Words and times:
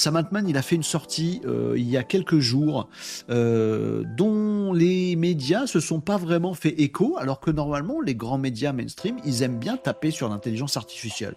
Sam 0.00 0.16
Altman, 0.16 0.48
il 0.48 0.56
a 0.56 0.62
fait 0.62 0.76
une 0.76 0.82
sortie 0.82 1.42
euh, 1.44 1.74
il 1.76 1.86
y 1.86 1.98
a 1.98 2.02
quelques 2.02 2.38
jours 2.38 2.88
euh, 3.28 4.02
dont 4.16 4.72
les 4.72 5.14
médias 5.14 5.66
se 5.66 5.78
sont 5.78 6.00
pas 6.00 6.16
vraiment 6.16 6.54
fait 6.54 6.80
écho, 6.80 7.18
alors 7.18 7.38
que 7.38 7.50
normalement, 7.50 8.00
les 8.00 8.14
grands 8.14 8.38
médias 8.38 8.72
mainstream, 8.72 9.18
ils 9.26 9.42
aiment 9.42 9.58
bien 9.58 9.76
taper 9.76 10.10
sur 10.10 10.30
l'intelligence 10.30 10.78
artificielle. 10.78 11.34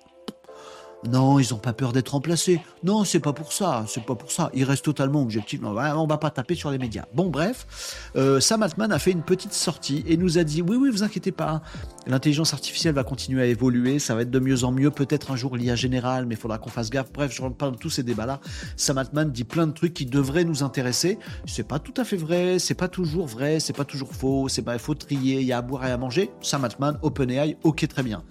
Non, 1.09 1.39
ils 1.39 1.47
n'ont 1.51 1.59
pas 1.59 1.73
peur 1.73 1.91
d'être 1.91 2.09
remplacés. 2.09 2.61
Non, 2.83 3.03
c'est 3.03 3.19
pas 3.19 3.33
pour 3.33 3.51
ça. 3.51 3.85
C'est 3.87 4.05
pas 4.05 4.15
pour 4.15 4.31
ça. 4.31 4.49
Ils 4.53 4.63
restent 4.63 4.85
totalement 4.85 5.21
objectifs. 5.21 5.59
On 5.63 5.73
va, 5.73 5.93
va 5.93 6.17
pas 6.17 6.29
taper 6.29 6.55
sur 6.55 6.71
les 6.71 6.77
médias. 6.77 7.05
Bon, 7.13 7.29
bref, 7.29 8.07
euh, 8.15 8.39
Sam 8.39 8.63
Altman 8.63 8.91
a 8.91 8.99
fait 8.99 9.11
une 9.11 9.21
petite 9.21 9.53
sortie 9.53 10.03
et 10.07 10.15
nous 10.15 10.37
a 10.37 10.43
dit 10.43 10.61
oui, 10.61 10.77
oui, 10.77 10.89
vous 10.89 11.03
inquiétez 11.03 11.31
pas. 11.31 11.61
L'intelligence 12.07 12.53
artificielle 12.53 12.95
va 12.95 13.03
continuer 13.03 13.41
à 13.41 13.45
évoluer. 13.45 13.99
Ça 13.99 14.15
va 14.15 14.21
être 14.21 14.31
de 14.31 14.39
mieux 14.39 14.63
en 14.63 14.71
mieux. 14.71 14.91
Peut-être 14.91 15.31
un 15.31 15.35
jour 15.35 15.57
l'IA 15.57 15.75
générale, 15.75 16.25
mais 16.25 16.35
il 16.35 16.41
faudra 16.41 16.57
qu'on 16.57 16.69
fasse 16.69 16.89
gaffe. 16.89 17.11
Bref, 17.11 17.33
je 17.33 17.41
rentre 17.41 17.57
pas 17.57 17.69
dans 17.69 17.77
tous 17.77 17.89
ces 17.89 18.03
débats-là. 18.03 18.39
Sam 18.77 18.97
Altman 18.97 19.31
dit 19.31 19.43
plein 19.43 19.67
de 19.67 19.73
trucs 19.73 19.93
qui 19.93 20.05
devraient 20.05 20.45
nous 20.45 20.63
intéresser. 20.63 21.19
C'est 21.45 21.67
pas 21.67 21.79
tout 21.79 21.93
à 21.97 22.05
fait 22.05 22.17
vrai. 22.17 22.59
C'est 22.59 22.75
pas 22.75 22.87
toujours 22.87 23.27
vrai. 23.27 23.59
C'est 23.59 23.73
pas 23.73 23.85
toujours 23.85 24.13
faux. 24.13 24.47
C'est 24.47 24.61
pas, 24.61 24.73
il 24.73 24.79
faut 24.79 24.95
trier. 24.95 25.41
Il 25.41 25.47
y 25.47 25.51
a 25.51 25.57
à 25.57 25.61
boire 25.61 25.85
et 25.85 25.91
à 25.91 25.97
manger. 25.97 26.31
Sam 26.41 26.63
Altman, 26.63 26.97
OpenAI, 27.01 27.57
ok, 27.63 27.87
très 27.87 28.03
bien. 28.03 28.23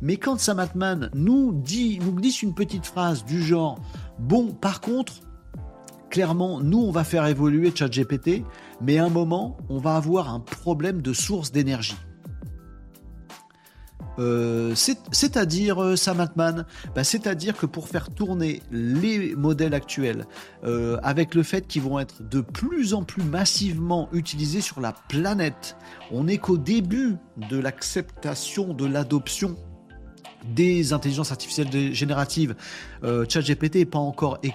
Mais 0.00 0.16
quand 0.16 0.40
Sam 0.40 0.58
Altman 0.58 1.10
nous 1.14 1.52
dit, 1.52 1.98
nous 2.00 2.13
glisse 2.14 2.42
une 2.42 2.54
petite 2.54 2.86
phrase 2.86 3.24
du 3.24 3.42
genre 3.42 3.78
Bon, 4.18 4.52
par 4.52 4.80
contre, 4.80 5.14
clairement, 6.10 6.60
nous, 6.60 6.78
on 6.78 6.90
va 6.90 7.04
faire 7.04 7.26
évoluer 7.26 7.72
ChatGPT, 7.74 8.44
mais 8.80 8.98
à 8.98 9.04
un 9.04 9.10
moment, 9.10 9.56
on 9.68 9.78
va 9.78 9.96
avoir 9.96 10.32
un 10.32 10.40
problème 10.40 11.02
de 11.02 11.12
source 11.12 11.50
d'énergie. 11.50 11.96
Euh, 14.18 14.74
c'est-à-dire, 14.76 15.82
euh, 15.82 15.96
Sam 15.96 16.24
bah, 16.36 17.04
c'est-à-dire 17.04 17.56
que 17.56 17.66
pour 17.66 17.88
faire 17.88 18.10
tourner 18.10 18.62
les 18.70 19.34
modèles 19.34 19.74
actuels, 19.74 20.26
euh, 20.64 20.98
avec 21.02 21.34
le 21.34 21.42
fait 21.42 21.66
qu'ils 21.66 21.82
vont 21.82 21.98
être 21.98 22.22
de 22.28 22.40
plus 22.40 22.94
en 22.94 23.02
plus 23.02 23.24
massivement 23.24 24.08
utilisés 24.12 24.60
sur 24.60 24.80
la 24.80 24.92
planète, 24.92 25.76
on 26.12 26.24
n'est 26.24 26.38
qu'au 26.38 26.58
début 26.58 27.16
de 27.50 27.58
l'acceptation, 27.58 28.72
de 28.72 28.86
l'adoption 28.86 29.56
des 30.44 30.92
intelligences 30.92 31.30
artificielles 31.30 31.94
génératives, 31.94 32.54
euh, 33.02 33.24
ChatGPT 33.28 33.76
et 33.76 33.84
pas 33.84 33.98
encore 33.98 34.38
et, 34.42 34.52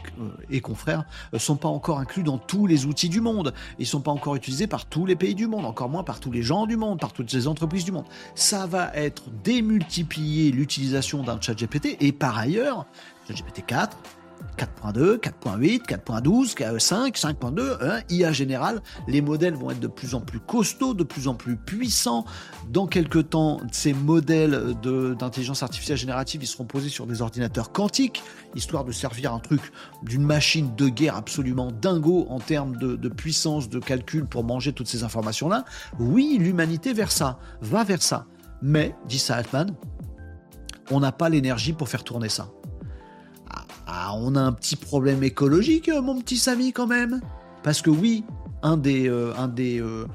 euh, 0.51 0.59
confrères 0.59 1.05
euh, 1.33 1.39
sont 1.39 1.55
pas 1.55 1.69
encore 1.69 1.99
inclus 1.99 2.23
dans 2.23 2.37
tous 2.37 2.67
les 2.67 2.85
outils 2.85 3.09
du 3.09 3.21
monde. 3.21 3.53
Ils 3.79 3.87
sont 3.87 4.01
pas 4.01 4.11
encore 4.11 4.35
utilisés 4.35 4.67
par 4.67 4.85
tous 4.85 5.05
les 5.05 5.15
pays 5.15 5.35
du 5.35 5.47
monde, 5.47 5.65
encore 5.65 5.89
moins 5.89 6.03
par 6.03 6.19
tous 6.19 6.31
les 6.31 6.41
gens 6.41 6.65
du 6.65 6.77
monde, 6.77 6.99
par 6.99 7.13
toutes 7.13 7.31
les 7.33 7.47
entreprises 7.47 7.85
du 7.85 7.91
monde. 7.91 8.05
Ça 8.35 8.67
va 8.67 8.91
être 8.95 9.23
démultiplier 9.43 10.51
l'utilisation 10.51 11.23
d'un 11.23 11.39
ChatGPT 11.39 11.97
et 11.99 12.11
par 12.11 12.37
ailleurs, 12.37 12.85
ChatGPT 13.27 13.65
4, 13.65 13.97
4.2, 14.57 15.17
4.8, 15.17 15.85
4.12, 15.87 16.79
5, 16.79 17.17
5.2, 17.17 18.03
IA 18.09 18.31
général, 18.31 18.81
les 19.07 19.21
modèles 19.21 19.53
vont 19.53 19.71
être 19.71 19.79
de 19.79 19.87
plus 19.87 20.15
en 20.15 20.21
plus 20.21 20.39
costauds, 20.39 20.93
de 20.93 21.03
plus 21.03 21.27
en 21.27 21.35
plus 21.35 21.55
puissants. 21.55 22.25
Dans 22.69 22.87
quelques 22.87 23.29
temps, 23.29 23.61
ces 23.71 23.93
modèles 23.93 24.75
d'intelligence 25.17 25.63
artificielle 25.63 25.97
générative, 25.97 26.43
ils 26.43 26.47
seront 26.47 26.65
posés 26.65 26.89
sur 26.89 27.07
des 27.07 27.21
ordinateurs 27.21 27.71
quantiques, 27.71 28.23
histoire 28.55 28.83
de 28.83 28.91
servir 28.91 29.33
un 29.33 29.39
truc 29.39 29.61
d'une 30.03 30.23
machine 30.23 30.75
de 30.75 30.89
guerre 30.89 31.15
absolument 31.15 31.71
dingo 31.71 32.25
en 32.29 32.39
termes 32.39 32.75
de, 32.77 32.95
de 32.95 33.09
puissance 33.09 33.69
de 33.69 33.79
calcul 33.79 34.25
pour 34.25 34.43
manger 34.43 34.73
toutes 34.73 34.87
ces 34.87 35.03
informations-là. 35.03 35.65
Oui, 35.99 36.37
l'humanité 36.39 36.93
vers 36.93 37.11
ça, 37.11 37.39
va 37.61 37.83
vers 37.83 38.01
ça. 38.01 38.25
Mais, 38.61 38.95
dit 39.07 39.23
Altman, 39.29 39.73
on 40.91 40.99
n'a 40.99 41.11
pas 41.11 41.29
l'énergie 41.29 41.73
pour 41.73 41.87
faire 41.87 42.03
tourner 42.03 42.29
ça. 42.29 42.49
Ah, 43.91 44.13
on 44.13 44.35
a 44.35 44.41
un 44.41 44.51
petit 44.51 44.75
problème 44.75 45.23
écologique, 45.23 45.89
mon 45.89 46.21
petit 46.21 46.37
Samy, 46.37 46.73
quand 46.73 46.85
même. 46.85 47.21
Parce 47.63 47.81
que 47.81 47.89
oui, 47.89 48.23
un 48.61 48.77
des, 48.77 49.09
euh, 49.09 49.33
euh, 49.35 50.05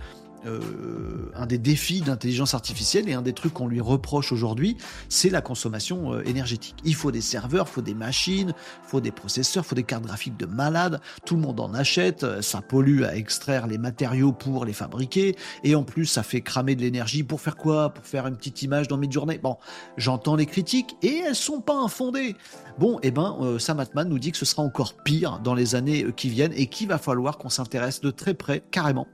euh, 0.47 1.31
un 1.35 1.47
des 1.47 1.59
défis 1.59 2.01
d'intelligence 2.01 2.55
artificielle 2.55 3.09
et 3.09 3.15
un 3.15 3.23
des 3.23 3.33
trucs 3.33 3.55
qu'on 3.55 3.67
lui 3.67 3.81
reproche 3.81 4.33
aujourd'hui, 4.33 4.77
c'est 5.09 5.31
la 5.31 5.41
consommation 5.41 6.13
euh, 6.13 6.23
énergétique. 6.27 6.77
Il 6.85 6.95
faut 6.95 7.11
des 7.11 7.21
serveurs, 7.21 7.67
il 7.69 7.73
faut 7.73 7.83
des 7.83 7.95
machines, 7.95 8.53
il 8.85 8.89
faut 8.89 9.01
des 9.01 9.11
processeurs, 9.11 9.65
il 9.65 9.69
faut 9.69 9.75
des 9.75 9.85
cartes 9.85 10.05
graphiques 10.05 10.37
de 10.37 10.47
malades. 10.47 11.01
Tout 11.25 11.37
le 11.37 11.43
monde 11.43 11.61
en 11.61 11.73
achète. 11.75 12.25
Euh, 12.25 12.43
ça 12.43 12.61
pollue 12.61 13.03
à 13.05 13.17
extraire 13.17 13.67
les 13.67 13.79
matériaux 13.79 14.33
pour 14.33 14.65
les 14.65 14.73
fabriquer. 14.73 15.37
Et 15.63 15.75
en 15.75 15.83
plus, 15.83 16.07
ça 16.07 16.23
fait 16.23 16.41
cramer 16.41 16.75
de 16.77 16.83
l'énergie 16.83 17.23
pour 17.23 17.41
faire 17.41 17.57
quoi? 17.57 17.91
Pour 17.91 18.05
faire 18.05 18.27
une 18.27 18.37
petite 18.37 18.63
image 18.63 18.89
dans 18.89 18.97
mid-journée. 18.97 19.39
Bon, 19.39 19.57
j'entends 19.97 20.37
les 20.37 20.47
critiques 20.47 20.97
et 21.03 21.23
elles 21.27 21.35
sont 21.35 21.61
pas 21.61 21.77
infondées. 21.77 22.37
Bon, 22.79 22.99
eh 23.03 23.11
ben, 23.11 23.57
Sam 23.61 23.79
Altman 23.79 24.09
nous 24.09 24.19
dit 24.19 24.33
que 24.33 24.39
ce 24.39 24.45
sera 24.45 24.63
encore 24.63 24.95
pire 24.95 25.39
dans 25.39 25.55
les 25.55 25.77
années 25.77 26.07
qui 26.17 26.29
viennent 26.29 26.53
et 26.57 26.67
qu'il 26.67 26.89
va 26.89 26.99
falloir 26.99 27.39
qu'on 27.39 27.49
s'intéresse 27.49 28.01
de 28.01 28.11
très 28.11 28.35
près, 28.35 28.65
carrément, 28.73 29.07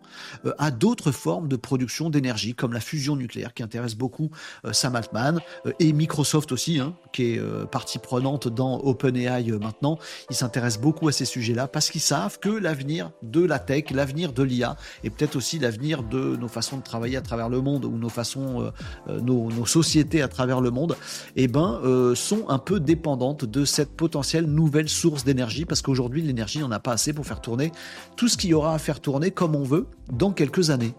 à 0.58 0.70
d'autres 0.70 1.12
formes 1.20 1.48
de 1.48 1.56
production 1.56 2.08
d'énergie, 2.08 2.54
comme 2.54 2.72
la 2.72 2.80
fusion 2.80 3.14
nucléaire, 3.14 3.52
qui 3.52 3.62
intéresse 3.62 3.94
beaucoup 3.94 4.30
euh, 4.64 4.72
Sam 4.72 4.96
Altman, 4.96 5.38
euh, 5.66 5.72
et 5.78 5.92
Microsoft 5.92 6.50
aussi, 6.50 6.80
hein, 6.80 6.94
qui 7.12 7.34
est 7.34 7.38
euh, 7.38 7.66
partie 7.66 7.98
prenante 7.98 8.48
dans 8.48 8.80
OpenAI 8.80 9.52
maintenant. 9.60 9.98
Ils 10.30 10.36
s'intéressent 10.36 10.80
beaucoup 10.80 11.08
à 11.08 11.12
ces 11.12 11.26
sujets-là 11.26 11.68
parce 11.68 11.90
qu'ils 11.90 12.00
savent 12.00 12.38
que 12.38 12.48
l'avenir 12.48 13.10
de 13.22 13.44
la 13.44 13.58
tech, 13.58 13.90
l'avenir 13.90 14.32
de 14.32 14.42
l'IA, 14.42 14.76
et 15.04 15.10
peut-être 15.10 15.36
aussi 15.36 15.58
l'avenir 15.58 16.02
de 16.02 16.36
nos 16.36 16.48
façons 16.48 16.78
de 16.78 16.82
travailler 16.82 17.18
à 17.18 17.22
travers 17.22 17.48
le 17.48 17.60
monde 17.60 17.84
ou 17.84 17.98
nos 17.98 18.08
façons, 18.08 18.72
nos, 19.08 19.66
sociétés 19.66 20.22
à 20.22 20.28
travers 20.28 20.60
le 20.60 20.70
monde, 20.70 20.96
eh 21.36 21.48
ben, 21.48 21.80
sont 22.14 22.48
un 22.48 22.58
peu 22.58 22.80
dépendantes 22.80 23.44
de 23.44 23.64
cette 23.64 23.90
potentielle 23.96 24.46
nouvelle 24.46 24.88
source 24.88 25.24
d'énergie 25.24 25.64
parce 25.64 25.82
qu'aujourd'hui, 25.82 26.22
l'énergie, 26.22 26.60
n'en 26.60 26.70
a 26.70 26.80
pas 26.80 26.92
assez 26.92 27.12
pour 27.12 27.26
faire 27.26 27.40
tourner 27.40 27.72
tout 28.16 28.28
ce 28.28 28.36
qu'il 28.36 28.50
y 28.50 28.54
aura 28.54 28.74
à 28.74 28.78
faire 28.78 29.00
tourner 29.00 29.30
comme 29.30 29.54
on 29.54 29.64
veut 29.64 29.86
dans 30.10 30.32
quelques 30.32 30.70
années. 30.70 30.94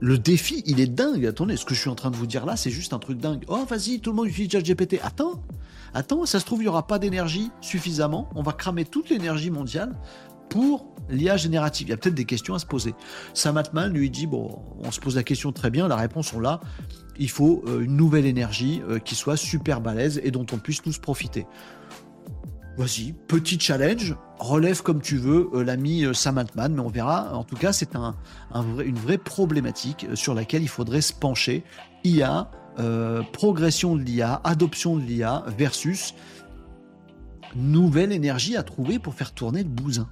Le 0.00 0.18
défi, 0.18 0.62
il 0.66 0.80
est 0.80 0.86
dingue. 0.86 1.26
Attendez, 1.26 1.56
ce 1.56 1.64
que 1.64 1.74
je 1.74 1.80
suis 1.80 1.90
en 1.90 1.94
train 1.94 2.10
de 2.10 2.16
vous 2.16 2.26
dire 2.26 2.44
là, 2.44 2.56
c'est 2.56 2.70
juste 2.70 2.92
un 2.92 2.98
truc 2.98 3.18
dingue. 3.18 3.44
Oh, 3.48 3.64
vas-y, 3.68 4.00
tout 4.00 4.10
le 4.10 4.16
monde 4.16 4.26
utilise 4.26 4.50
ChatGPT. 4.50 5.00
Attends, 5.02 5.42
attends, 5.94 6.26
ça 6.26 6.40
se 6.40 6.44
trouve, 6.44 6.60
il 6.60 6.64
n'y 6.64 6.68
aura 6.68 6.86
pas 6.86 6.98
d'énergie 6.98 7.50
suffisamment. 7.60 8.28
On 8.34 8.42
va 8.42 8.52
cramer 8.52 8.84
toute 8.84 9.10
l'énergie 9.10 9.50
mondiale 9.50 9.96
pour 10.48 10.92
l'IA 11.08 11.36
générative. 11.36 11.88
Il 11.88 11.90
y 11.90 11.94
a 11.94 11.96
peut-être 11.96 12.14
des 12.14 12.24
questions 12.24 12.54
à 12.54 12.58
se 12.58 12.66
poser. 12.66 12.94
Sam 13.34 13.56
Altman 13.56 13.92
lui 13.92 14.10
dit 14.10 14.26
bon, 14.26 14.58
on 14.80 14.90
se 14.90 15.00
pose 15.00 15.16
la 15.16 15.22
question 15.22 15.52
très 15.52 15.70
bien, 15.70 15.88
la 15.88 15.96
réponse 15.96 16.32
on 16.32 16.40
l'a. 16.40 16.60
Il 17.18 17.30
faut 17.30 17.62
euh, 17.66 17.80
une 17.80 17.96
nouvelle 17.96 18.26
énergie 18.26 18.82
euh, 18.88 18.98
qui 18.98 19.14
soit 19.14 19.36
super 19.36 19.80
balèze 19.80 20.20
et 20.24 20.30
dont 20.30 20.46
on 20.52 20.58
puisse 20.58 20.82
tous 20.82 20.98
profiter. 20.98 21.46
Vas-y, 22.78 23.12
petit 23.12 23.60
challenge, 23.60 24.16
relève 24.38 24.82
comme 24.82 25.02
tu 25.02 25.18
veux 25.18 25.50
euh, 25.52 25.62
l'ami 25.62 26.04
euh, 26.04 26.14
Sam 26.14 26.38
Altman, 26.38 26.72
mais 26.74 26.80
on 26.80 26.88
verra. 26.88 27.36
En 27.36 27.44
tout 27.44 27.56
cas, 27.56 27.72
c'est 27.72 27.94
un, 27.96 28.16
une 28.54 28.96
vraie 28.96 29.18
problématique 29.18 30.06
euh, 30.08 30.16
sur 30.16 30.32
laquelle 30.34 30.62
il 30.62 30.68
faudrait 30.68 31.02
se 31.02 31.12
pencher. 31.12 31.64
IA, 32.04 32.50
progression 33.32 33.94
de 33.94 34.02
l'IA, 34.02 34.40
adoption 34.44 34.96
de 34.96 35.02
l'IA 35.02 35.44
versus 35.58 36.14
nouvelle 37.54 38.12
énergie 38.12 38.56
à 38.56 38.62
trouver 38.62 38.98
pour 38.98 39.14
faire 39.14 39.32
tourner 39.32 39.62
le 39.62 39.68
bousin. 39.68 40.08